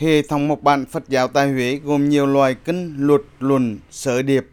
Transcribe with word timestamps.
Hệ 0.00 0.22
thống 0.22 0.48
mộc 0.48 0.62
bản 0.62 0.86
Phật 0.86 1.08
giáo 1.08 1.28
tại 1.28 1.52
Huế 1.52 1.80
gồm 1.84 2.08
nhiều 2.08 2.26
loài 2.26 2.54
kinh, 2.54 2.94
luật, 2.98 3.20
luận, 3.38 3.78
sở 3.90 4.22
điệp, 4.22 4.46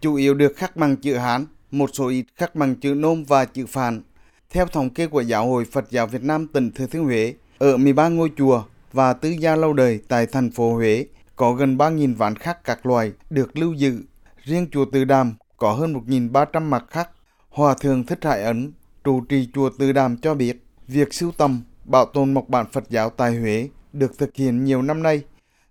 chủ 0.00 0.14
yếu 0.14 0.34
được 0.34 0.56
khắc 0.56 0.76
bằng 0.76 0.96
chữ 0.96 1.16
Hán, 1.16 1.46
một 1.70 1.90
số 1.92 2.08
ít 2.08 2.24
khắc 2.36 2.54
bằng 2.54 2.74
chữ 2.74 2.94
Nôm 2.94 3.24
và 3.24 3.44
chữ 3.44 3.66
Phạn. 3.66 4.02
Theo 4.50 4.66
thống 4.66 4.90
kê 4.90 5.06
của 5.06 5.20
Giáo 5.20 5.46
hội 5.46 5.64
Phật 5.64 5.90
giáo 5.90 6.06
Việt 6.06 6.22
Nam 6.22 6.46
tỉnh 6.46 6.70
Thừa 6.70 6.86
Thiên 6.86 7.04
Huế, 7.04 7.34
ở 7.58 7.76
13 7.76 8.08
ngôi 8.08 8.30
chùa 8.36 8.62
và 8.92 9.12
tư 9.12 9.28
gia 9.28 9.56
lâu 9.56 9.72
đời 9.72 10.00
tại 10.08 10.26
thành 10.26 10.50
phố 10.50 10.74
Huế 10.74 11.06
có 11.36 11.52
gần 11.52 11.76
3.000 11.76 12.16
ván 12.16 12.36
khắc 12.36 12.64
các 12.64 12.86
loài 12.86 13.12
được 13.30 13.58
lưu 13.58 13.72
giữ. 13.72 14.02
Riêng 14.44 14.66
chùa 14.72 14.84
Từ 14.92 15.04
Đàm 15.04 15.34
có 15.56 15.72
hơn 15.72 15.94
1.300 15.94 16.62
mặt 16.62 16.84
khắc. 16.90 17.10
Hòa 17.50 17.74
thượng 17.80 18.06
Thích 18.06 18.24
Hải 18.24 18.42
Ấn, 18.42 18.72
trụ 19.04 19.20
trì 19.20 19.48
chùa 19.54 19.70
Từ 19.78 19.92
Đàm 19.92 20.16
cho 20.16 20.34
biết, 20.34 20.64
việc 20.88 21.14
sưu 21.14 21.32
tầm, 21.32 21.62
bảo 21.84 22.06
tồn 22.06 22.34
mộc 22.34 22.48
bản 22.48 22.66
Phật 22.72 22.90
giáo 22.90 23.10
tại 23.10 23.36
Huế 23.36 23.68
được 23.92 24.18
thực 24.18 24.36
hiện 24.36 24.64
nhiều 24.64 24.82
năm 24.82 25.02
nay, 25.02 25.22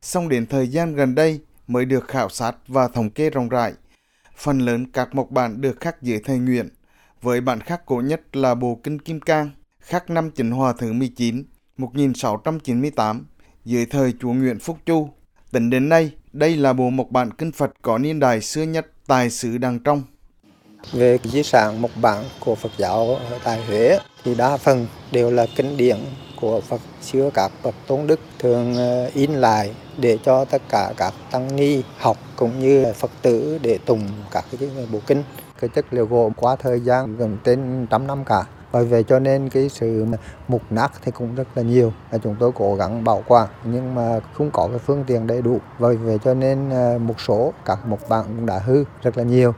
song 0.01 0.29
đến 0.29 0.45
thời 0.45 0.67
gian 0.67 0.95
gần 0.95 1.15
đây 1.15 1.39
mới 1.67 1.85
được 1.85 2.07
khảo 2.07 2.29
sát 2.29 2.55
và 2.67 2.87
thống 2.87 3.09
kê 3.09 3.29
rộng 3.29 3.49
rãi. 3.49 3.73
Phần 4.37 4.59
lớn 4.59 4.91
các 4.91 5.15
mộc 5.15 5.31
bản 5.31 5.61
được 5.61 5.79
khắc 5.79 6.01
dưới 6.01 6.19
thầy 6.23 6.37
nguyện, 6.37 6.69
với 7.21 7.41
bản 7.41 7.59
khắc 7.59 7.85
cổ 7.85 8.01
nhất 8.01 8.35
là 8.35 8.55
Bộ 8.55 8.79
Kinh 8.83 8.99
Kim 8.99 9.19
Cang, 9.19 9.49
khắc 9.79 10.09
năm 10.09 10.31
Chính 10.31 10.51
Hòa 10.51 10.73
thứ 10.77 10.93
19, 10.93 11.43
1698, 11.77 13.25
dưới 13.65 13.85
thời 13.85 14.13
chúa 14.21 14.33
Nguyễn 14.33 14.59
Phúc 14.59 14.77
Chu. 14.85 15.09
Tính 15.51 15.69
đến 15.69 15.89
nay, 15.89 16.11
đây 16.33 16.57
là 16.57 16.73
bộ 16.73 16.89
mộc 16.89 17.11
bản 17.11 17.31
kinh 17.31 17.51
Phật 17.51 17.71
có 17.81 17.97
niên 17.97 18.19
đại 18.19 18.41
xưa 18.41 18.63
nhất 18.63 18.87
tại 19.07 19.29
xứ 19.29 19.57
Đàng 19.57 19.79
Trong. 19.79 20.03
Về 20.91 21.17
di 21.23 21.43
sản 21.43 21.81
mộc 21.81 21.91
bản 22.01 22.25
của 22.39 22.55
Phật 22.55 22.71
giáo 22.77 23.17
tại 23.43 23.65
Huế 23.65 23.99
thì 24.23 24.35
đa 24.35 24.57
phần 24.57 24.87
đều 25.11 25.31
là 25.31 25.45
kinh 25.55 25.77
điển 25.77 25.97
của 26.41 26.61
Phật 26.61 26.81
xưa 27.01 27.29
các 27.33 27.51
bậc 27.63 27.75
tôn 27.87 28.07
đức 28.07 28.19
thường 28.39 28.75
ờ, 28.75 29.09
in 29.13 29.31
lại 29.31 29.75
để 29.97 30.17
cho 30.23 30.45
tất 30.45 30.61
cả 30.69 30.93
các 30.97 31.13
tăng 31.31 31.55
ni 31.55 31.83
học 31.97 32.17
cũng 32.35 32.59
như 32.59 32.85
Phật 32.93 33.11
tử 33.21 33.59
để 33.61 33.79
tùng 33.85 34.07
các 34.31 34.45
cái 34.59 34.69
bộ 34.91 34.99
kinh. 35.07 35.23
Cái 35.59 35.69
chất 35.75 35.85
liệu 35.91 36.05
gỗ 36.05 36.31
qua 36.35 36.55
thời 36.55 36.79
gian 36.79 37.17
gần 37.17 37.37
trên 37.43 37.87
trăm 37.89 38.07
năm 38.07 38.25
cả. 38.25 38.43
Bởi 38.71 38.85
vậy 38.85 39.03
cho 39.03 39.19
nên 39.19 39.49
cái 39.49 39.69
sự 39.69 40.05
mục 40.47 40.61
nát 40.69 40.91
thì 41.03 41.11
cũng 41.11 41.35
rất 41.35 41.47
là 41.55 41.63
nhiều. 41.63 41.93
Chúng 42.23 42.35
tôi 42.39 42.51
cố 42.55 42.75
gắng 42.75 43.03
bảo 43.03 43.23
quản 43.27 43.47
nhưng 43.63 43.95
mà 43.95 44.19
không 44.33 44.51
có 44.51 44.67
cái 44.67 44.79
phương 44.79 45.03
tiện 45.07 45.27
đầy 45.27 45.41
đủ. 45.41 45.59
Bởi 45.79 45.97
vậy 45.97 46.19
cho 46.23 46.33
nên 46.33 46.69
ờ, 46.69 46.97
một 46.97 47.21
số 47.21 47.53
các 47.65 47.79
mục 47.85 48.09
bản 48.09 48.25
cũng 48.27 48.45
đã 48.45 48.59
hư 48.59 48.83
rất 49.01 49.17
là 49.17 49.23
nhiều. 49.23 49.53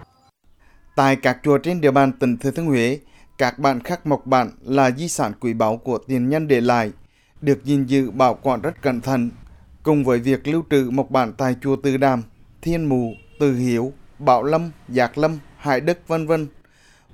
Tại 0.95 1.15
các 1.15 1.37
chùa 1.43 1.57
trên 1.57 1.81
địa 1.81 1.91
bàn 1.91 2.11
tỉnh 2.19 2.37
Thừa 2.37 2.51
Thiên 2.51 2.65
Huế, 2.65 2.99
các 3.37 3.59
bản 3.59 3.79
khắc 3.83 4.07
mộc 4.07 4.25
bản 4.25 4.51
là 4.61 4.91
di 4.91 5.09
sản 5.09 5.31
quý 5.39 5.53
báu 5.53 5.77
của 5.77 5.97
tiền 5.97 6.29
nhân 6.29 6.47
để 6.47 6.61
lại, 6.61 6.91
được 7.41 7.63
gìn 7.63 7.85
giữ 7.85 8.11
bảo 8.11 8.33
quản 8.41 8.61
rất 8.61 8.81
cẩn 8.81 9.01
thận. 9.01 9.29
Cùng 9.83 10.03
với 10.03 10.19
việc 10.19 10.47
lưu 10.47 10.63
trữ 10.69 10.89
mộc 10.89 11.11
bản 11.11 11.33
tại 11.37 11.55
chùa 11.61 11.75
Từ 11.75 11.97
Đàm, 11.97 12.23
Thiên 12.61 12.85
Mù, 12.85 13.13
Từ 13.39 13.55
Hiếu, 13.55 13.93
Bảo 14.19 14.43
Lâm, 14.43 14.71
Giác 14.89 15.17
Lâm, 15.17 15.39
Hải 15.57 15.81
Đức 15.81 15.97
vân 16.07 16.27
vân, 16.27 16.47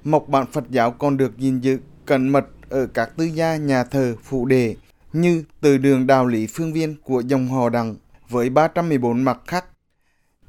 mộc 0.04 0.30
bản 0.30 0.46
Phật 0.52 0.64
giáo 0.70 0.92
còn 0.92 1.18
được 1.18 1.38
gìn 1.38 1.60
giữ 1.60 1.80
cẩn 2.06 2.30
mật 2.30 2.46
ở 2.70 2.88
các 2.88 3.10
tư 3.18 3.26
gia 3.26 3.56
nhà 3.56 3.84
thờ 3.84 4.16
phụ 4.24 4.46
đề 4.46 4.76
như 5.14 5.44
từ 5.62 5.78
đường 5.78 6.08
đào 6.08 6.26
lý 6.26 6.48
phương 6.48 6.74
viên 6.74 6.96
của 7.04 7.20
dòng 7.20 7.48
họ 7.48 7.70
Đặng 7.70 7.96
với 8.30 8.50
314 8.50 9.22
mặt 9.22 9.40
khắc. 9.48 9.66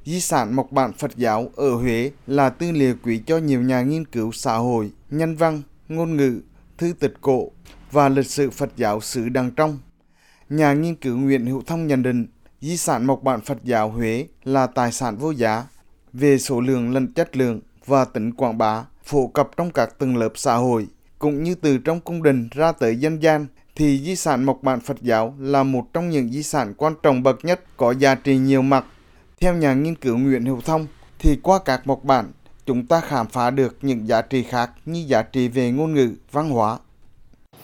Di 0.05 0.21
sản 0.21 0.57
mộc 0.57 0.73
bản 0.73 0.93
Phật 0.93 1.17
giáo 1.17 1.51
ở 1.57 1.75
Huế 1.75 2.11
là 2.27 2.51
tư 2.51 2.73
liệu 2.73 2.95
quý 3.03 3.23
cho 3.27 3.39
nhiều 3.39 3.63
nhà 3.63 3.83
nghiên 3.83 4.05
cứu 4.05 4.33
xã 4.33 4.57
hội, 4.57 4.91
nhân 5.11 5.37
văn, 5.37 5.63
ngôn 5.89 6.17
ngữ, 6.17 6.41
thư 6.79 6.93
tịch 6.93 7.15
cổ 7.21 7.51
và 7.91 8.09
lịch 8.09 8.27
sử 8.27 8.51
Phật 8.51 8.71
giáo 8.77 9.01
xứ 9.01 9.29
Đằng 9.29 9.51
Trong. 9.51 9.79
Nhà 10.49 10.73
nghiên 10.73 10.95
cứu 10.95 11.17
Nguyễn 11.17 11.47
Hữu 11.47 11.63
Thông 11.67 11.87
nhận 11.87 12.03
định 12.03 12.27
di 12.61 12.77
sản 12.77 13.07
mộc 13.07 13.23
bản 13.23 13.41
Phật 13.41 13.59
giáo 13.65 13.91
Huế 13.91 14.27
là 14.45 14.67
tài 14.67 14.93
sản 14.93 15.17
vô 15.17 15.31
giá 15.31 15.65
về 16.13 16.39
số 16.39 16.61
lượng 16.61 16.95
lẫn 16.95 17.13
chất 17.13 17.37
lượng 17.37 17.61
và 17.87 18.05
tính 18.05 18.33
quảng 18.33 18.59
bá 18.59 18.85
phổ 19.05 19.27
cập 19.27 19.51
trong 19.57 19.71
các 19.71 19.99
tầng 19.99 20.17
lớp 20.17 20.33
xã 20.35 20.55
hội 20.55 20.87
cũng 21.19 21.43
như 21.43 21.55
từ 21.55 21.79
trong 21.79 22.01
cung 22.01 22.23
đình 22.23 22.49
ra 22.53 22.73
tới 22.73 22.97
dân 22.97 23.23
gian 23.23 23.47
thì 23.77 24.01
di 24.05 24.17
sản 24.17 24.45
mộc 24.45 24.63
bản 24.63 24.81
Phật 24.81 25.03
giáo 25.03 25.35
là 25.39 25.63
một 25.63 25.87
trong 25.93 26.11
những 26.11 26.29
di 26.29 26.43
sản 26.43 26.75
quan 26.77 26.95
trọng 27.03 27.23
bậc 27.23 27.45
nhất 27.45 27.61
có 27.77 27.95
giá 27.95 28.15
trị 28.15 28.37
nhiều 28.37 28.63
mặt. 28.63 28.85
Theo 29.45 29.55
nhà 29.55 29.75
nghiên 29.75 29.95
cứu 29.95 30.19
Nguyễn 30.19 30.45
Hữu 30.45 30.61
Thông 30.61 30.87
thì 31.19 31.39
qua 31.43 31.59
các 31.65 31.87
mộc 31.87 32.05
bản 32.05 32.33
chúng 32.67 32.87
ta 32.87 33.01
khám 33.01 33.27
phá 33.27 33.51
được 33.51 33.77
những 33.83 34.09
giá 34.09 34.23
trị 34.23 34.43
khác 34.43 34.71
như 34.87 35.05
giá 35.07 35.23
trị 35.23 35.49
về 35.49 35.71
ngôn 35.71 35.95
ngữ, 35.95 36.13
văn 36.33 36.51
hóa. 36.51 36.79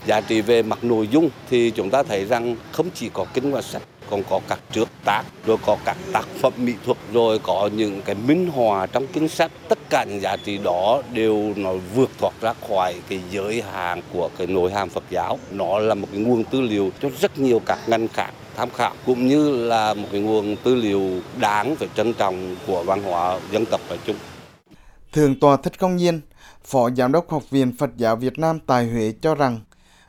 Giá 0.07 0.21
trị 0.21 0.41
về 0.41 0.63
mặt 0.63 0.85
nội 0.85 1.09
dung 1.09 1.29
thì 1.51 1.71
chúng 1.71 1.91
ta 1.91 2.03
thấy 2.03 2.25
rằng 2.25 2.57
không 2.73 2.87
chỉ 2.95 3.11
có 3.13 3.27
kinh 3.35 3.53
và 3.53 3.63
sách 3.63 3.83
còn 4.11 4.23
có 4.31 4.41
các 4.49 4.59
trước 4.73 4.89
tác 5.05 5.23
rồi 5.47 5.57
có 5.67 5.77
các 5.85 5.97
tác 6.13 6.27
phẩm 6.41 6.53
mỹ 6.57 6.73
thuật 6.85 6.99
rồi 7.13 7.39
có 7.39 7.71
những 7.73 8.03
cái 8.03 8.15
minh 8.15 8.47
họa 8.47 8.87
trong 8.87 9.07
kinh 9.07 9.29
sách 9.29 9.51
tất 9.69 9.79
cả 9.91 10.05
những 10.09 10.21
giá 10.21 10.37
trị 10.37 10.59
đó 10.59 11.03
đều 11.13 11.53
nó 11.57 11.73
vượt 11.95 12.11
thoát 12.19 12.33
ra 12.41 12.53
khỏi 12.69 12.95
cái 13.09 13.21
giới 13.31 13.63
hạn 13.63 14.01
của 14.13 14.31
cái 14.39 14.47
nội 14.47 14.73
hàm 14.73 14.89
Phật 14.89 15.05
giáo 15.11 15.39
nó 15.51 15.79
là 15.79 15.95
một 15.95 16.09
cái 16.13 16.21
nguồn 16.21 16.45
tư 16.45 16.61
liệu 16.61 16.91
cho 17.03 17.09
rất 17.21 17.39
nhiều 17.39 17.61
các 17.67 17.79
ngành 17.87 18.09
khác 18.09 18.31
tham 18.57 18.71
khảo 18.71 18.95
cũng 19.07 19.27
như 19.27 19.67
là 19.67 19.95
một 19.95 20.09
cái 20.13 20.21
nguồn 20.21 20.57
tư 20.57 20.75
liệu 20.75 21.21
đáng 21.41 21.77
phải 21.77 21.89
trân 21.97 22.15
trọng 22.15 22.57
của 22.67 22.83
văn 22.83 23.03
hóa 23.03 23.41
dân 23.51 23.65
tộc 23.67 23.81
nói 23.89 23.99
chung. 24.07 24.17
Thượng 25.13 25.41
tọa 25.41 25.57
Thích 25.57 25.79
Công 25.79 25.97
Nhiên, 25.97 26.21
Phó 26.65 26.91
Giám 26.97 27.13
đốc 27.13 27.31
Học 27.31 27.51
viện 27.51 27.73
Phật 27.79 27.91
giáo 27.97 28.17
Việt 28.17 28.39
Nam 28.39 28.59
tại 28.67 28.87
Huế 28.87 29.13
cho 29.21 29.35
rằng 29.35 29.61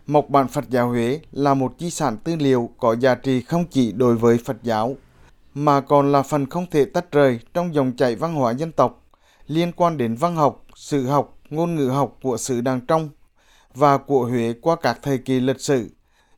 Mộc 0.08 0.30
bản 0.30 0.48
Phật 0.48 0.70
giáo 0.70 0.90
Huế 0.90 1.20
là 1.32 1.54
một 1.54 1.74
di 1.80 1.90
sản 1.90 2.18
tư 2.18 2.36
liệu 2.36 2.70
có 2.78 2.96
giá 2.96 3.16
trị 3.16 3.42
không 3.42 3.66
chỉ 3.70 3.92
đối 3.92 4.16
với 4.16 4.38
Phật 4.46 4.58
giáo, 4.64 4.96
mà 5.54 5.82
còn 5.82 6.12
là 6.12 6.22
phần 6.22 6.50
không 6.50 6.66
thể 6.72 6.86
tách 6.86 7.12
rời 7.12 7.40
trong 7.54 7.74
dòng 7.74 7.92
chảy 7.98 8.16
văn 8.16 8.34
hóa 8.34 8.52
dân 8.52 8.72
tộc 8.72 9.04
liên 9.48 9.72
quan 9.72 9.98
đến 9.98 10.16
văn 10.16 10.36
học, 10.36 10.66
sử 10.76 11.08
học, 11.08 11.40
ngôn 11.50 11.76
ngữ 11.76 11.88
học 11.88 12.18
của 12.22 12.38
xứ 12.38 12.62
Đàng 12.62 12.82
Trong 12.82 13.10
và 13.74 13.98
của 13.98 14.26
Huế 14.26 14.54
qua 14.62 14.76
các 14.76 15.00
thời 15.02 15.18
kỳ 15.18 15.40
lịch 15.40 15.62
sử. 15.62 15.90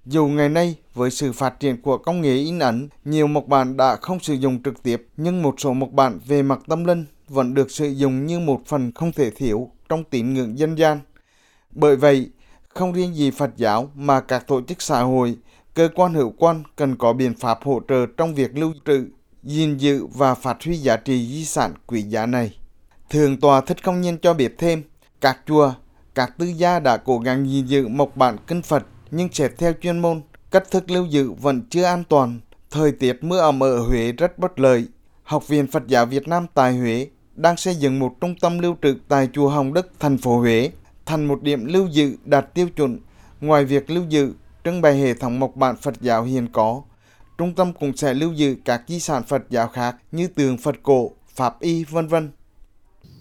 Dù 0.06 0.28
ngày 0.28 0.50
nay 0.50 0.76
với 0.94 1.12
sự 1.12 1.32
phát 1.32 1.60
triển 1.60 1.82
của 1.82 1.98
công 1.98 2.22
nghệ 2.22 2.34
in 2.34 2.60
ấn, 2.60 2.90
nhiều 3.06 3.28
mộc 3.28 3.48
bản 3.48 3.78
đã 3.78 3.96
không 3.96 4.20
sử 4.20 4.34
dụng 4.34 4.64
trực 4.64 4.84
tiếp, 4.84 5.08
nhưng 5.18 5.44
một 5.44 5.56
số 5.58 5.74
mộc 5.74 5.92
bản 5.92 6.20
về 6.28 6.42
mặt 6.42 6.60
tâm 6.68 6.84
linh 6.84 7.06
vẫn 7.28 7.54
được 7.54 7.72
sử 7.72 7.88
dụng 7.88 8.26
như 8.26 8.40
một 8.40 8.62
phần 8.66 8.92
không 8.92 9.12
thể 9.12 9.32
thiếu 9.32 9.72
trong 9.90 10.04
tín 10.04 10.34
ngưỡng 10.34 10.60
dân 10.60 10.76
gian. 10.76 11.00
Bởi 11.72 11.96
vậy, 11.96 12.30
không 12.80 12.94
riêng 12.94 13.16
gì 13.16 13.32
Phật 13.32 13.58
giáo 13.58 13.92
mà 13.96 14.20
các 14.20 14.48
tổ 14.48 14.62
chức 14.62 14.82
xã 14.82 15.02
hội, 15.02 15.38
cơ 15.74 15.90
quan 15.96 16.14
hữu 16.14 16.34
quan 16.38 16.64
cần 16.76 16.96
có 16.96 17.14
biện 17.14 17.34
pháp 17.34 17.60
hỗ 17.64 17.82
trợ 17.88 18.06
trong 18.18 18.36
việc 18.36 18.58
lưu 18.58 18.74
trữ, 18.86 19.06
gìn 19.44 19.78
giữ 19.78 20.06
và 20.06 20.36
phát 20.36 20.58
huy 20.66 20.76
giá 20.76 20.98
trị 20.98 21.28
di 21.28 21.46
sản 21.46 21.74
quý 21.88 22.02
giá 22.02 22.26
này. 22.26 22.58
Thường 23.10 23.40
tòa 23.40 23.62
Thích 23.62 23.84
Công 23.84 24.02
Nhân 24.02 24.18
cho 24.22 24.34
biết 24.34 24.56
thêm, 24.58 24.84
các 25.22 25.40
chùa, 25.48 25.74
các 26.16 26.38
tư 26.38 26.46
gia 26.46 26.80
đã 26.80 26.98
cố 26.98 27.20
gắng 27.20 27.50
gìn 27.50 27.66
giữ 27.66 27.88
mộc 27.88 28.18
bản 28.18 28.38
kinh 28.48 28.62
Phật 28.62 28.86
nhưng 29.12 29.30
xét 29.34 29.52
theo 29.58 29.74
chuyên 29.82 30.00
môn, 30.00 30.22
cách 30.52 30.72
thức 30.72 30.92
lưu 30.92 31.06
giữ 31.06 31.32
vẫn 31.32 31.62
chưa 31.70 31.84
an 31.84 32.04
toàn. 32.10 32.40
Thời 32.72 32.92
tiết 32.92 33.24
mưa 33.24 33.40
ẩm 33.40 33.64
ở 33.64 33.80
Huế 33.80 34.12
rất 34.12 34.40
bất 34.40 34.60
lợi. 34.60 34.86
Học 35.24 35.48
viện 35.48 35.68
Phật 35.68 35.88
giáo 35.88 36.06
Việt 36.06 36.28
Nam 36.28 36.46
tại 36.54 36.78
Huế 36.78 37.08
đang 37.36 37.58
xây 37.58 37.76
dựng 37.76 38.00
một 38.00 38.16
trung 38.22 38.36
tâm 38.42 38.60
lưu 38.60 38.76
trữ 38.82 38.96
tại 39.08 39.30
chùa 39.34 39.50
Hồng 39.50 39.74
Đức, 39.74 39.92
thành 40.00 40.18
phố 40.18 40.40
Huế 40.40 40.72
thành 41.10 41.26
một 41.26 41.42
điểm 41.42 41.66
lưu 41.66 41.88
giữ 41.88 42.16
đạt 42.26 42.54
tiêu 42.54 42.70
chuẩn. 42.76 43.00
Ngoài 43.42 43.66
việc 43.66 43.90
lưu 43.90 44.04
giữ, 44.10 44.34
trưng 44.64 44.82
bày 44.82 45.00
hệ 45.00 45.14
thống 45.14 45.40
mộc 45.40 45.56
bản 45.56 45.76
Phật 45.82 46.02
giáo 46.02 46.24
hiện 46.24 46.48
có, 46.52 46.82
trung 47.38 47.56
tâm 47.56 47.74
cũng 47.80 47.98
sẽ 47.98 48.14
lưu 48.14 48.34
giữ 48.34 48.56
các 48.66 48.82
di 48.88 49.00
sản 49.00 49.24
Phật 49.24 49.42
giáo 49.50 49.68
khác 49.68 49.96
như 50.12 50.28
tượng 50.28 50.58
Phật 50.58 50.76
cổ, 50.84 51.12
Pháp 51.36 51.60
y, 51.60 51.84
vân 51.84 52.08
vân. 52.08 52.32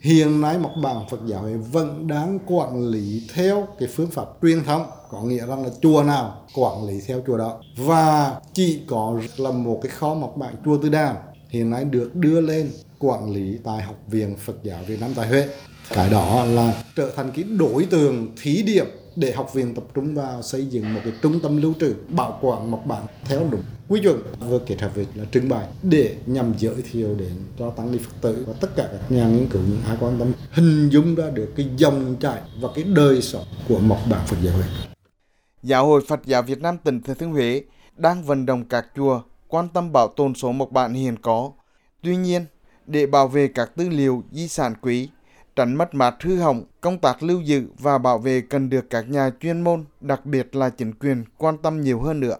Hiện 0.01 0.41
nay 0.41 0.59
mộc 0.59 0.73
bản 0.83 0.97
Phật 1.11 1.21
giáo 1.27 1.49
vẫn 1.73 2.07
đang 2.07 2.39
quản 2.47 2.89
lý 2.89 3.29
theo 3.35 3.69
cái 3.79 3.89
phương 3.97 4.11
pháp 4.11 4.27
truyền 4.43 4.65
thống, 4.65 4.87
có 5.11 5.23
nghĩa 5.23 5.47
rằng 5.47 5.65
là 5.65 5.71
chùa 5.83 6.03
nào 6.03 6.47
quản 6.55 6.85
lý 6.87 7.01
theo 7.07 7.23
chùa 7.27 7.39
đó. 7.39 7.61
Và 7.77 8.41
chỉ 8.53 8.81
có 8.87 9.21
là 9.37 9.51
một 9.51 9.79
cái 9.83 9.91
kho 9.91 10.15
mộc 10.15 10.37
bản 10.37 10.55
chùa 10.65 10.79
Tư 10.79 10.89
Đàm 10.89 11.17
hiện 11.49 11.71
nay 11.71 11.85
được 11.85 12.15
đưa 12.15 12.41
lên 12.41 12.71
quản 12.99 13.31
lý 13.31 13.59
tại 13.65 13.83
Học 13.83 13.97
viện 14.07 14.37
Phật 14.37 14.57
giáo 14.63 14.79
Việt 14.87 15.01
Nam 15.01 15.11
tại 15.17 15.29
Huế 15.29 15.49
cái 15.91 16.11
đó 16.11 16.45
là 16.45 16.83
trở 16.97 17.13
thành 17.17 17.31
cái 17.35 17.45
đối 17.45 17.85
tượng 17.85 18.29
thí 18.43 18.63
điểm 18.63 18.87
để 19.17 19.33
học 19.33 19.55
viện 19.55 19.75
tập 19.75 19.85
trung 19.95 20.15
vào 20.15 20.43
xây 20.43 20.67
dựng 20.67 20.95
một 20.95 21.01
cái 21.05 21.13
trung 21.23 21.41
tâm 21.41 21.57
lưu 21.57 21.75
trữ 21.81 21.95
bảo 22.09 22.39
quản 22.43 22.71
mộc 22.71 22.87
bản 22.87 23.03
theo 23.25 23.41
đúng 23.51 23.63
quy 23.89 24.01
chuẩn 24.01 24.23
vừa 24.49 24.59
kết 24.59 24.81
hợp 24.81 24.95
với 24.95 25.07
là 25.15 25.25
trưng 25.33 25.49
bày 25.49 25.67
để 25.83 26.17
nhằm 26.27 26.55
giới 26.59 26.75
thiệu 26.93 27.15
đến 27.15 27.33
cho 27.59 27.71
tăng 27.71 27.93
ni 27.93 27.99
phật 27.99 28.13
tử 28.21 28.45
và 28.47 28.53
tất 28.61 28.77
cả 28.77 28.89
các 28.93 29.11
nhà 29.11 29.29
nghiên 29.29 29.49
cứu 29.49 29.63
những 29.63 29.83
ai 29.87 29.97
quan 30.01 30.19
tâm 30.19 30.33
hình 30.51 30.89
dung 30.89 31.15
ra 31.15 31.31
được 31.31 31.53
cái 31.57 31.67
dòng 31.77 32.17
chảy 32.21 32.41
và 32.61 32.69
cái 32.75 32.85
đời 32.85 33.23
sống 33.23 33.45
của 33.69 33.79
mộc 33.79 33.99
bản 34.11 34.27
Phật 34.27 34.37
giáo 34.43 34.55
Huế. 34.55 34.65
Giáo 35.63 35.87
hội 35.87 36.01
Phật 36.09 36.21
giáo 36.27 36.43
Việt 36.43 36.61
Nam 36.61 36.79
tỉnh 36.85 37.01
Thừa 37.01 37.15
Thiên 37.15 37.31
Huế 37.31 37.63
đang 37.97 38.23
vận 38.23 38.47
động 38.47 38.65
các 38.65 38.87
chùa 38.97 39.23
quan 39.49 39.69
tâm 39.69 39.93
bảo 39.93 40.09
tồn 40.09 40.35
số 40.35 40.53
mộc 40.53 40.73
bản 40.73 40.95
hiện 40.95 41.17
có. 41.23 41.53
Tuy 42.03 42.17
nhiên, 42.17 42.45
để 42.87 43.07
bảo 43.07 43.29
vệ 43.29 43.49
các 43.49 43.71
tư 43.77 43.89
liệu 43.89 44.23
di 44.33 44.49
sản 44.49 44.75
quý 44.83 45.09
tránh 45.59 45.75
mất 45.75 45.95
mát 45.95 46.23
hư 46.23 46.37
hỏng, 46.37 46.65
công 46.81 46.99
tác 46.99 47.23
lưu 47.23 47.41
giữ 47.41 47.67
và 47.79 47.99
bảo 47.99 48.19
vệ 48.19 48.41
cần 48.41 48.71
được 48.71 48.91
các 48.91 49.09
nhà 49.09 49.31
chuyên 49.41 49.61
môn, 49.61 49.85
đặc 50.01 50.27
biệt 50.27 50.57
là 50.57 50.71
chính 50.71 50.93
quyền 50.95 51.25
quan 51.39 51.59
tâm 51.59 51.81
nhiều 51.81 52.01
hơn 52.01 52.21
nữa. 52.21 52.37